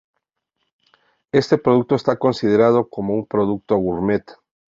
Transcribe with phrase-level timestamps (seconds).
[1.31, 4.23] Este producto está considerado como un producto gourmet.